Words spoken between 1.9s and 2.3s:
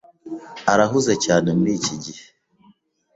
gihe.